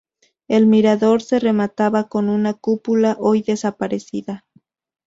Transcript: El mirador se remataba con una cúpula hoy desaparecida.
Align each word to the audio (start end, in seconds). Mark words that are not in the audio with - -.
El 0.47 0.65
mirador 0.65 1.21
se 1.21 1.37
remataba 1.39 2.05
con 2.07 2.27
una 2.27 2.55
cúpula 2.55 3.17
hoy 3.19 3.43
desaparecida. 3.43 4.47